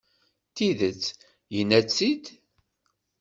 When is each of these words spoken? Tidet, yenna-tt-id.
Tidet, 0.55 1.05
yenna-tt-id. 1.55 2.25